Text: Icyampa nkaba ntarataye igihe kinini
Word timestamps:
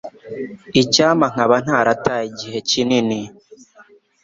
Icyampa 0.81 1.25
nkaba 1.33 1.55
ntarataye 1.65 2.25
igihe 2.31 2.57
kinini 2.69 3.19